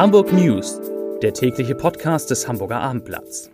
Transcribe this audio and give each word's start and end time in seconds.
Hamburg 0.00 0.32
News, 0.32 0.80
der 1.20 1.34
tägliche 1.34 1.74
Podcast 1.74 2.30
des 2.30 2.48
Hamburger 2.48 2.80
Abendblatts. 2.80 3.50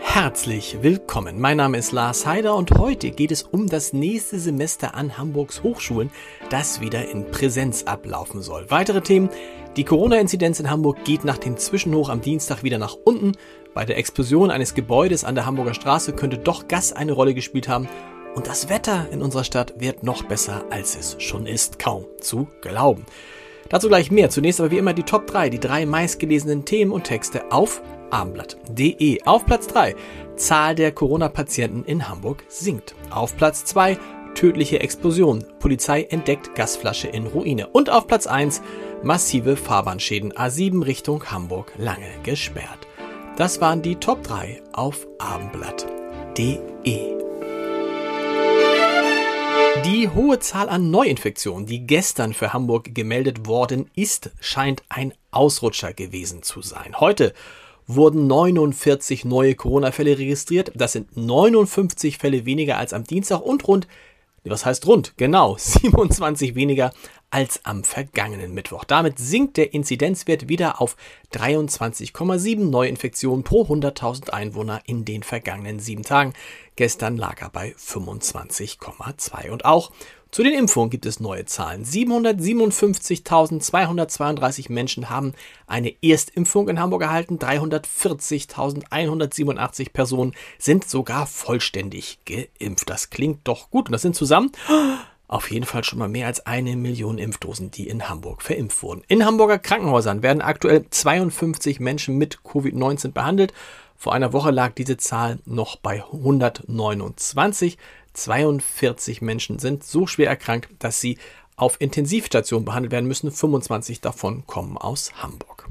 Herzlich 0.00 0.82
willkommen. 0.82 1.40
Mein 1.40 1.58
Name 1.58 1.78
ist 1.78 1.92
Lars 1.92 2.26
Heider 2.26 2.56
und 2.56 2.72
heute 2.72 3.12
geht 3.12 3.30
es 3.30 3.44
um 3.44 3.68
das 3.68 3.92
nächste 3.92 4.40
Semester 4.40 4.96
an 4.96 5.18
Hamburgs 5.18 5.62
Hochschulen, 5.62 6.10
das 6.50 6.80
wieder 6.80 7.08
in 7.08 7.30
Präsenz 7.30 7.84
ablaufen 7.84 8.42
soll. 8.42 8.68
Weitere 8.70 9.02
Themen. 9.02 9.30
Die 9.78 9.84
Corona-Inzidenz 9.84 10.60
in 10.60 10.68
Hamburg 10.68 11.02
geht 11.02 11.24
nach 11.24 11.38
dem 11.38 11.56
Zwischenhoch 11.56 12.10
am 12.10 12.20
Dienstag 12.20 12.62
wieder 12.62 12.76
nach 12.76 12.94
unten. 13.04 13.32
Bei 13.72 13.86
der 13.86 13.96
Explosion 13.96 14.50
eines 14.50 14.74
Gebäudes 14.74 15.24
an 15.24 15.34
der 15.34 15.46
Hamburger 15.46 15.72
Straße 15.72 16.12
könnte 16.12 16.36
doch 16.36 16.68
Gas 16.68 16.92
eine 16.92 17.12
Rolle 17.12 17.32
gespielt 17.32 17.68
haben. 17.68 17.88
Und 18.34 18.46
das 18.46 18.68
Wetter 18.68 19.08
in 19.10 19.22
unserer 19.22 19.44
Stadt 19.44 19.72
wird 19.78 20.02
noch 20.02 20.24
besser, 20.24 20.66
als 20.68 20.94
es 20.94 21.16
schon 21.22 21.46
ist. 21.46 21.78
Kaum 21.78 22.04
zu 22.20 22.48
glauben. 22.60 23.06
Dazu 23.70 23.88
gleich 23.88 24.10
mehr. 24.10 24.28
Zunächst 24.28 24.60
aber 24.60 24.72
wie 24.72 24.78
immer 24.78 24.92
die 24.92 25.04
Top 25.04 25.26
3, 25.26 25.48
die 25.48 25.60
drei 25.60 25.86
meistgelesenen 25.86 26.66
Themen 26.66 26.92
und 26.92 27.04
Texte 27.04 27.50
auf 27.50 27.80
abendblatt.de. 28.10 29.22
Auf 29.24 29.46
Platz 29.46 29.68
3, 29.68 29.96
Zahl 30.36 30.74
der 30.74 30.92
Corona-Patienten 30.92 31.84
in 31.86 32.10
Hamburg 32.10 32.44
sinkt. 32.48 32.94
Auf 33.08 33.38
Platz 33.38 33.64
2, 33.64 33.96
tödliche 34.34 34.80
Explosion. 34.80 35.44
Polizei 35.58 36.04
entdeckt 36.04 36.54
Gasflasche 36.54 37.08
in 37.08 37.26
Ruine. 37.26 37.68
Und 37.68 37.90
auf 37.90 38.06
Platz 38.06 38.26
1, 38.26 38.62
massive 39.02 39.56
Fahrbahnschäden. 39.56 40.32
A7 40.32 40.84
Richtung 40.84 41.24
Hamburg 41.30 41.72
lange 41.78 42.10
gesperrt. 42.22 42.86
Das 43.36 43.60
waren 43.60 43.82
die 43.82 43.96
Top 43.96 44.22
3 44.22 44.62
auf 44.72 45.06
abendblatt.de. 45.18 46.60
Die 49.84 50.08
hohe 50.08 50.38
Zahl 50.38 50.68
an 50.68 50.90
Neuinfektionen, 50.90 51.66
die 51.66 51.86
gestern 51.86 52.34
für 52.34 52.52
Hamburg 52.52 52.94
gemeldet 52.94 53.46
worden 53.46 53.90
ist, 53.96 54.30
scheint 54.40 54.82
ein 54.88 55.12
Ausrutscher 55.32 55.92
gewesen 55.92 56.42
zu 56.42 56.62
sein. 56.62 57.00
Heute 57.00 57.32
wurden 57.86 58.26
49 58.26 59.24
neue 59.24 59.54
Corona-Fälle 59.54 60.18
registriert. 60.18 60.72
Das 60.74 60.92
sind 60.92 61.16
59 61.16 62.18
Fälle 62.18 62.44
weniger 62.44 62.78
als 62.78 62.92
am 62.92 63.04
Dienstag 63.04 63.40
und 63.40 63.66
rund, 63.66 63.88
was 64.50 64.64
heißt 64.66 64.86
rund? 64.86 65.16
Genau, 65.16 65.56
27 65.58 66.54
weniger 66.54 66.92
als 67.30 67.64
am 67.64 67.82
vergangenen 67.82 68.52
Mittwoch. 68.52 68.84
Damit 68.84 69.18
sinkt 69.18 69.56
der 69.56 69.72
Inzidenzwert 69.72 70.48
wieder 70.48 70.82
auf 70.82 70.96
23,7 71.32 72.68
Neuinfektionen 72.68 73.42
pro 73.42 73.62
100.000 73.62 74.30
Einwohner 74.30 74.82
in 74.84 75.06
den 75.06 75.22
vergangenen 75.22 75.80
sieben 75.80 76.02
Tagen. 76.02 76.34
Gestern 76.76 77.16
lag 77.16 77.40
er 77.40 77.48
bei 77.48 77.74
25,2. 77.78 79.50
Und 79.50 79.64
auch 79.64 79.92
zu 80.32 80.42
den 80.42 80.54
Impfungen 80.54 80.90
gibt 80.90 81.06
es 81.06 81.20
neue 81.20 81.44
Zahlen. 81.44 81.84
757.232 81.84 84.72
Menschen 84.72 85.10
haben 85.10 85.34
eine 85.66 85.94
Erstimpfung 86.02 86.70
in 86.70 86.80
Hamburg 86.80 87.02
erhalten. 87.02 87.38
340.187 87.38 89.92
Personen 89.92 90.32
sind 90.58 90.88
sogar 90.88 91.26
vollständig 91.26 92.18
geimpft. 92.24 92.90
Das 92.90 93.10
klingt 93.10 93.40
doch 93.44 93.70
gut. 93.70 93.88
Und 93.88 93.92
das 93.92 94.02
sind 94.02 94.16
zusammen 94.16 94.50
auf 95.32 95.50
jeden 95.50 95.64
Fall 95.64 95.82
schon 95.82 95.98
mal 95.98 96.08
mehr 96.08 96.26
als 96.26 96.46
eine 96.46 96.76
Million 96.76 97.16
Impfdosen, 97.16 97.70
die 97.70 97.88
in 97.88 98.10
Hamburg 98.10 98.42
verimpft 98.42 98.82
wurden. 98.82 99.02
In 99.08 99.24
Hamburger 99.24 99.58
Krankenhäusern 99.58 100.22
werden 100.22 100.42
aktuell 100.42 100.84
52 100.90 101.80
Menschen 101.80 102.18
mit 102.18 102.40
Covid-19 102.44 103.12
behandelt. 103.12 103.54
Vor 103.96 104.12
einer 104.12 104.34
Woche 104.34 104.50
lag 104.50 104.74
diese 104.74 104.98
Zahl 104.98 105.38
noch 105.46 105.76
bei 105.76 106.04
129. 106.04 107.78
42 108.14 109.22
Menschen 109.22 109.58
sind 109.58 109.84
so 109.84 110.06
schwer 110.06 110.28
erkrankt, 110.28 110.68
dass 110.78 111.00
sie 111.00 111.18
auf 111.56 111.80
Intensivstationen 111.80 112.64
behandelt 112.64 112.92
werden 112.92 113.06
müssen. 113.06 113.30
25 113.30 114.00
davon 114.00 114.46
kommen 114.46 114.76
aus 114.76 115.12
Hamburg. 115.22 115.68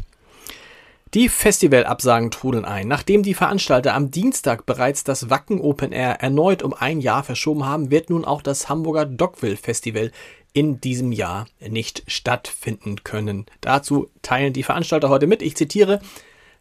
Die 1.13 1.27
Festivalabsagen 1.27 2.31
trudeln 2.31 2.63
ein. 2.63 2.87
Nachdem 2.87 3.21
die 3.21 3.33
Veranstalter 3.33 3.93
am 3.95 4.11
Dienstag 4.11 4.65
bereits 4.65 5.03
das 5.03 5.29
Wacken 5.29 5.59
Open 5.59 5.91
Air 5.91 6.21
erneut 6.21 6.63
um 6.63 6.73
ein 6.73 7.01
Jahr 7.01 7.23
verschoben 7.23 7.65
haben, 7.65 7.91
wird 7.91 8.09
nun 8.09 8.23
auch 8.23 8.41
das 8.41 8.69
Hamburger 8.69 9.05
Dockville 9.05 9.57
Festival 9.57 10.11
in 10.53 10.79
diesem 10.79 11.11
Jahr 11.11 11.47
nicht 11.59 12.03
stattfinden 12.07 13.03
können. 13.03 13.45
Dazu 13.59 14.09
teilen 14.21 14.53
die 14.53 14.63
Veranstalter 14.63 15.09
heute 15.09 15.27
mit. 15.27 15.41
Ich 15.41 15.57
zitiere, 15.57 15.99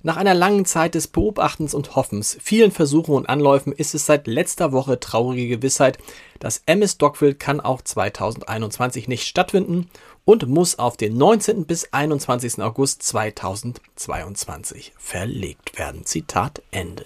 nach 0.03 0.16
einer 0.16 0.34
langen 0.34 0.65
Zeit 0.65 0.94
des 0.94 1.09
Beobachtens 1.09 1.75
und 1.75 1.94
Hoffens, 1.94 2.38
vielen 2.41 2.71
Versuchen 2.71 3.15
und 3.15 3.28
Anläufen 3.28 3.72
ist 3.72 3.94
es 3.94 4.06
seit 4.06 4.27
letzter 4.27 4.72
Woche 4.72 4.99
traurige 4.99 5.59
Gewissheit, 5.59 5.99
das 6.38 6.62
MS 6.66 6.97
Dockville 6.97 7.34
kann 7.34 7.61
auch 7.61 7.83
2021 7.83 9.09
nicht 9.09 9.27
stattfinden 9.27 9.91
und 10.25 10.49
muss 10.49 10.78
auf 10.78 10.97
den 10.97 11.19
19. 11.19 11.66
bis 11.66 11.93
21. 11.93 12.62
August 12.62 13.03
2022 13.03 14.93
verlegt 14.97 15.78
werden. 15.78 16.06
Zitat 16.06 16.62
Ende. 16.71 17.05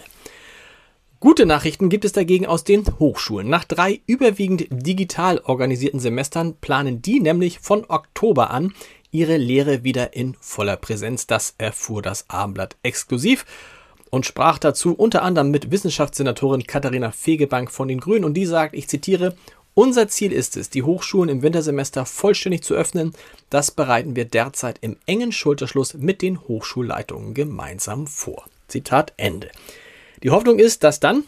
Gute 1.19 1.47
Nachrichten 1.47 1.89
gibt 1.89 2.05
es 2.05 2.13
dagegen 2.13 2.45
aus 2.45 2.65
den 2.65 2.85
Hochschulen. 2.99 3.49
Nach 3.49 3.65
drei 3.65 4.03
überwiegend 4.07 4.67
digital 4.71 5.39
organisierten 5.39 5.99
Semestern 5.99 6.55
planen 6.57 7.01
die 7.01 7.19
nämlich 7.19 7.61
von 7.61 7.87
Oktober 7.89 8.51
an 8.51 8.75
ihre 9.15 9.37
Lehre 9.37 9.85
wieder 9.85 10.15
in 10.15 10.37
voller 10.41 10.77
Präsenz. 10.77 11.27
Das 11.27 11.55
erfuhr 11.57 12.03
das 12.03 12.29
Abendblatt 12.29 12.77
exklusiv 12.83 13.47
und 14.11 14.27
sprach 14.27 14.59
dazu 14.59 14.93
unter 14.95 15.23
anderem 15.23 15.51
mit 15.51 15.71
Wissenschaftssenatorin 15.71 16.67
Katharina 16.67 17.13
Fegebank 17.13 17.71
von 17.71 17.89
den 17.89 18.01
Grünen 18.01 18.25
und 18.25 18.35
die 18.35 18.45
sagt, 18.45 18.75
ich 18.75 18.89
zitiere, 18.89 19.37
unser 19.73 20.09
Ziel 20.09 20.33
ist 20.33 20.57
es, 20.57 20.69
die 20.69 20.83
Hochschulen 20.83 21.29
im 21.29 21.43
Wintersemester 21.43 22.07
vollständig 22.07 22.63
zu 22.63 22.75
öffnen. 22.75 23.13
Das 23.51 23.71
bereiten 23.71 24.15
wir 24.15 24.25
derzeit 24.25 24.79
im 24.81 24.97
engen 25.07 25.33
Schulterschluss 25.33 25.95
mit 25.95 26.21
den 26.21 26.41
Hochschulleitungen 26.41 27.35
gemeinsam 27.35 28.07
vor. 28.07 28.45
Zitat 28.69 29.13
Ende. 29.17 29.51
Die 30.23 30.31
Hoffnung 30.31 30.59
ist, 30.59 30.85
dass 30.85 31.01
dann 31.01 31.25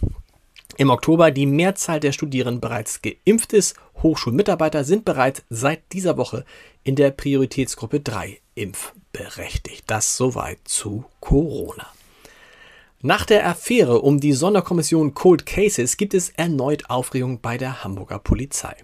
im 0.76 0.90
Oktober 0.90 1.30
die 1.30 1.46
Mehrzahl 1.46 2.00
der 2.00 2.12
Studierenden 2.12 2.60
bereits 2.60 3.00
geimpft 3.02 3.52
ist. 3.52 3.76
Hochschulmitarbeiter 4.02 4.84
sind 4.84 5.04
bereits 5.04 5.42
seit 5.48 5.92
dieser 5.92 6.16
Woche 6.16 6.44
in 6.82 6.96
der 6.96 7.10
Prioritätsgruppe 7.10 8.00
3 8.00 8.40
impfberechtigt. 8.54 9.84
Das 9.86 10.16
soweit 10.16 10.58
zu 10.64 11.04
Corona. 11.20 11.86
Nach 13.02 13.24
der 13.24 13.46
Affäre 13.46 14.00
um 14.00 14.20
die 14.20 14.32
Sonderkommission 14.32 15.14
Cold 15.14 15.46
Cases 15.46 15.96
gibt 15.96 16.14
es 16.14 16.30
erneut 16.30 16.90
Aufregung 16.90 17.40
bei 17.40 17.58
der 17.58 17.84
Hamburger 17.84 18.18
Polizei. 18.18 18.74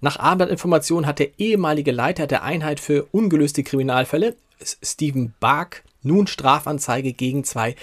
Nach 0.00 0.18
Abendinformationen 0.18 1.06
hat 1.06 1.20
der 1.20 1.38
ehemalige 1.38 1.92
Leiter 1.92 2.26
der 2.26 2.42
Einheit 2.42 2.80
für 2.80 3.06
ungelöste 3.12 3.62
Kriminalfälle, 3.62 4.36
Stephen 4.82 5.34
Bark, 5.40 5.84
nun 6.02 6.26
Strafanzeige 6.26 7.12
gegen 7.12 7.44
zwei 7.44 7.76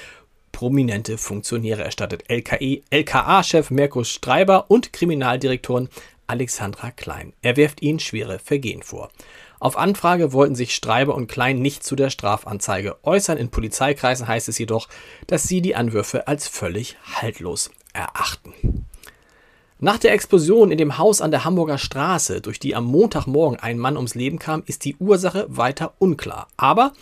prominente 0.53 1.17
Funktionäre 1.17 1.83
erstattet. 1.83 2.23
LKA-Chef 2.29 3.69
Merkus 3.69 4.09
Streiber 4.09 4.71
und 4.71 4.93
Kriminaldirektorin 4.93 5.89
Alexandra 6.27 6.91
Klein. 6.91 7.33
Er 7.41 7.57
wirft 7.57 7.81
ihnen 7.81 7.99
schwere 7.99 8.39
Vergehen 8.39 8.81
vor. 8.81 9.09
Auf 9.59 9.77
Anfrage 9.77 10.31
wollten 10.31 10.55
sich 10.55 10.73
Streiber 10.73 11.15
und 11.15 11.27
Klein 11.27 11.59
nicht 11.59 11.83
zu 11.83 11.95
der 11.95 12.09
Strafanzeige 12.09 12.97
äußern. 13.03 13.37
In 13.37 13.49
Polizeikreisen 13.49 14.27
heißt 14.27 14.47
es 14.47 14.57
jedoch, 14.57 14.87
dass 15.27 15.43
sie 15.43 15.61
die 15.61 15.75
Anwürfe 15.75 16.27
als 16.27 16.47
völlig 16.47 16.97
haltlos 17.03 17.71
erachten. 17.93 18.53
Nach 19.79 19.97
der 19.97 20.13
Explosion 20.13 20.71
in 20.71 20.77
dem 20.77 20.97
Haus 20.97 21.19
an 21.19 21.31
der 21.31 21.43
Hamburger 21.43 21.77
Straße, 21.77 22.39
durch 22.39 22.59
die 22.59 22.73
am 22.73 22.85
Montagmorgen 22.85 23.59
ein 23.59 23.77
Mann 23.77 23.97
ums 23.97 24.15
Leben 24.15 24.39
kam, 24.39 24.63
ist 24.65 24.85
die 24.85 24.95
Ursache 24.95 25.45
weiter 25.49 25.93
unklar. 25.99 26.47
Aber 26.55 26.93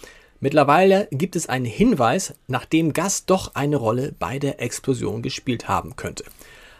Mittlerweile 0.44 1.08
gibt 1.12 1.36
es 1.36 1.48
einen 1.48 1.66
Hinweis, 1.66 2.34
nachdem 2.48 2.94
Gas 2.94 3.28
doch 3.28 3.54
eine 3.54 3.76
Rolle 3.78 4.16
bei 4.18 4.40
der 4.40 4.60
Explosion 4.60 5.22
gespielt 5.22 5.68
haben 5.68 5.96
könnte. 5.96 6.24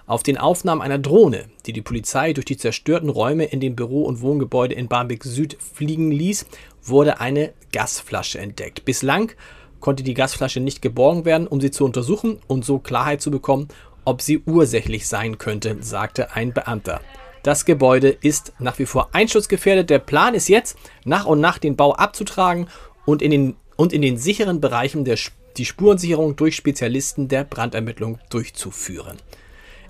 Auf 0.08 0.24
den 0.24 0.40
Aufnahmen 0.40 0.82
einer 0.82 0.98
Drohne, 0.98 1.46
die 1.68 1.72
die 1.72 1.84
Polizei 1.84 2.34
durch 2.34 2.46
die 2.46 2.58
zerstörten 2.58 3.10
Räume 3.10 3.46
in 3.46 3.60
dem 3.60 3.76
Büro- 3.76 4.06
und 4.06 4.22
Wohngebäude 4.22 4.74
in 4.74 4.88
Barmbek 4.88 5.24
Süd 5.24 5.58
fliegen 5.62 6.12
ließ, 6.12 6.48
wurde 6.82 7.20
eine 7.22 7.54
Gasflasche 7.72 8.40
entdeckt. 8.40 8.84
Bislang 8.84 9.32
konnte 9.80 10.02
die 10.02 10.16
Gasflasche 10.16 10.60
nicht 10.60 10.82
geborgen 10.82 11.26
werden, 11.26 11.46
um 11.46 11.62
sie 11.62 11.70
zu 11.70 11.86
untersuchen 11.86 12.40
und 12.48 12.66
so 12.66 12.80
Klarheit 12.80 13.22
zu 13.22 13.30
bekommen, 13.30 13.68
ob 14.06 14.24
sie 14.24 14.42
ursächlich 14.48 15.08
sein 15.08 15.38
könnte, 15.38 15.78
sagte 15.82 16.34
ein 16.34 16.52
Beamter. 16.52 17.00
Das 17.44 17.66
Gebäude 17.66 18.10
ist 18.10 18.54
nach 18.60 18.78
wie 18.78 18.86
vor 18.86 19.10
einschutzgefährdet. 19.14 19.90
Der 19.90 19.98
Plan 20.00 20.36
ist 20.36 20.48
jetzt, 20.48 20.78
nach 21.06 21.26
und 21.26 21.40
nach 21.40 21.58
den 21.58 21.76
Bau 21.76 21.94
abzutragen 21.94 22.68
und 23.12 23.22
in 23.22 23.32
den, 23.32 23.56
und 23.76 23.94
in 23.94 24.02
den 24.02 24.18
sicheren 24.18 24.62
Bereichen 24.62 25.06
der, 25.06 25.18
die 25.58 25.66
Spurensicherung 25.66 26.36
durch 26.36 26.56
Spezialisten 26.56 27.28
der 27.28 27.44
Brandermittlung 27.44 28.20
durchzuführen. 28.30 29.18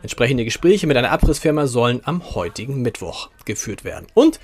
Entsprechende 0.01 0.43
Gespräche 0.43 0.87
mit 0.87 0.97
einer 0.97 1.11
Abrissfirma 1.11 1.67
sollen 1.67 2.01
am 2.03 2.33
heutigen 2.33 2.81
Mittwoch 2.81 3.29
geführt 3.45 3.83
werden. 3.83 4.07
Und 4.15 4.39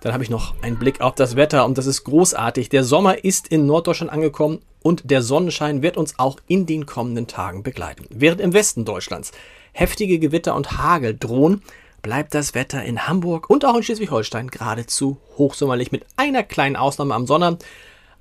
Dann 0.00 0.12
habe 0.12 0.22
ich 0.22 0.30
noch 0.30 0.54
einen 0.62 0.78
Blick 0.78 1.00
auf 1.00 1.14
das 1.14 1.36
Wetter 1.36 1.64
und 1.64 1.78
das 1.78 1.86
ist 1.86 2.04
großartig. 2.04 2.68
Der 2.68 2.84
Sommer 2.84 3.24
ist 3.24 3.48
in 3.48 3.66
Norddeutschland 3.66 4.12
angekommen 4.12 4.60
und 4.82 5.10
der 5.10 5.22
Sonnenschein 5.22 5.82
wird 5.82 5.96
uns 5.96 6.18
auch 6.18 6.38
in 6.46 6.66
den 6.66 6.86
kommenden 6.86 7.26
Tagen 7.26 7.62
begleiten. 7.62 8.06
Während 8.10 8.40
im 8.40 8.52
Westen 8.52 8.84
Deutschlands 8.84 9.32
heftige 9.72 10.18
Gewitter 10.18 10.54
und 10.54 10.78
Hagel 10.78 11.16
drohen, 11.18 11.62
bleibt 12.02 12.34
das 12.34 12.54
Wetter 12.54 12.84
in 12.84 13.08
Hamburg 13.08 13.50
und 13.50 13.64
auch 13.64 13.74
in 13.74 13.82
Schleswig-Holstein 13.82 14.48
geradezu 14.48 15.16
hochsommerlich 15.38 15.90
mit 15.92 16.04
einer 16.16 16.42
kleinen 16.44 16.76
Ausnahme 16.76 17.14
am 17.14 17.26
Sonnabend. 17.26 17.64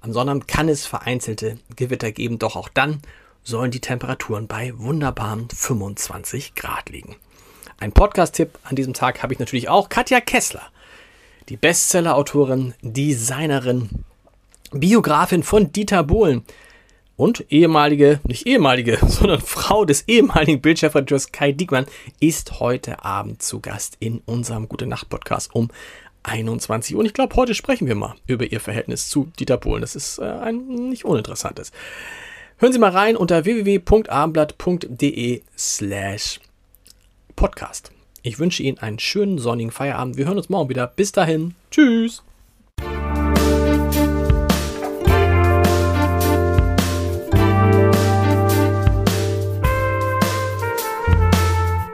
Am 0.05 0.13
Sonnabend 0.13 0.47
kann 0.47 0.69
es 0.69 0.85
vereinzelte 0.85 1.57
Gewitter 1.75 2.11
geben, 2.11 2.37
doch 2.37 2.55
auch 2.55 2.69
dann 2.69 3.01
sollen 3.41 3.71
die 3.71 3.81
Temperaturen 3.81 4.45
bei 4.45 4.71
wunderbaren 4.77 5.49
25 5.49 6.53
Grad 6.53 6.91
liegen. 6.91 7.15
Ein 7.79 7.91
Podcast-Tipp 7.91 8.51
an 8.65 8.75
diesem 8.75 8.93
Tag 8.93 9.23
habe 9.23 9.33
ich 9.33 9.39
natürlich 9.39 9.67
auch. 9.67 9.89
Katja 9.89 10.21
Kessler, 10.21 10.61
die 11.49 11.57
Bestseller-Autorin, 11.57 12.75
Designerin, 12.83 13.89
Biografin 14.69 15.41
von 15.41 15.71
Dieter 15.71 16.03
Bohlen 16.03 16.43
und 17.17 17.45
ehemalige, 17.49 18.19
nicht 18.25 18.45
ehemalige, 18.45 18.99
sondern 19.07 19.41
Frau 19.41 19.85
des 19.85 20.03
ehemaligen 20.07 20.61
Bildchefredakteurs 20.61 21.31
Kai 21.31 21.51
Diekmann, 21.51 21.87
ist 22.19 22.59
heute 22.59 23.03
Abend 23.03 23.41
zu 23.41 23.59
Gast 23.59 23.97
in 23.99 24.19
unserem 24.27 24.69
Gute 24.69 24.85
Nacht 24.85 25.09
Podcast 25.09 25.55
um 25.55 25.71
21 26.25 26.95
Uhr. 26.95 26.99
Und 26.99 27.05
ich 27.05 27.13
glaube, 27.13 27.35
heute 27.35 27.53
sprechen 27.53 27.87
wir 27.87 27.95
mal 27.95 28.15
über 28.27 28.45
ihr 28.51 28.59
Verhältnis 28.59 29.09
zu 29.09 29.31
Dieter 29.39 29.57
Bohlen. 29.57 29.81
Das 29.81 29.95
ist 29.95 30.19
äh, 30.19 30.23
ein 30.23 30.89
nicht 30.89 31.05
uninteressantes. 31.05 31.71
Hören 32.57 32.73
Sie 32.73 32.79
mal 32.79 32.91
rein 32.91 33.17
unter 33.17 33.45
www.abendblatt.de 33.45 35.41
slash 35.57 36.39
podcast. 37.35 37.91
Ich 38.21 38.39
wünsche 38.39 38.63
Ihnen 38.63 38.79
einen 38.79 38.99
schönen 38.99 39.37
sonnigen 39.37 39.71
Feierabend. 39.71 40.17
Wir 40.17 40.25
hören 40.25 40.37
uns 40.37 40.49
morgen 40.49 40.69
wieder. 40.69 40.87
Bis 40.87 41.11
dahin. 41.11 41.55
Tschüss. 41.69 42.23